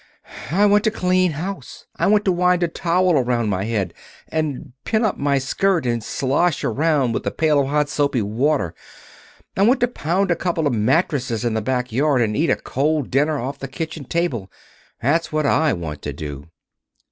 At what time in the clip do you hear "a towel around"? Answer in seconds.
2.63-3.49